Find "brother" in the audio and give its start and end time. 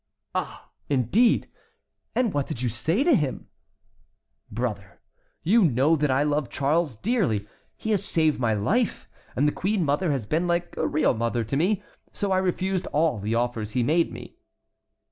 4.49-4.99